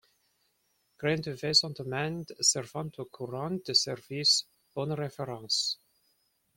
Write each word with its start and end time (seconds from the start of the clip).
Grains 1.03 1.21
de 1.27 1.31
Vais 1.35 1.61
On 1.63 1.69
demande 1.69 2.35
servante 2.41 2.97
au 2.97 3.05
courant 3.05 3.51
du 3.51 3.75
service, 3.75 4.47
bonnes 4.73 4.93
références. 4.93 5.79